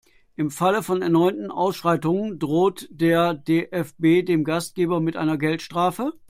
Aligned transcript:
Im 0.35 0.49
Falle 0.49 0.81
von 0.81 1.03
erneuten 1.03 1.51
Ausschreitungen 1.51 2.39
droht 2.39 2.87
der 2.89 3.35
DFB 3.35 4.25
dem 4.25 4.43
Gastgeber 4.43 4.99
mit 4.99 5.15
einer 5.15 5.37
Geldstrafe. 5.37 6.13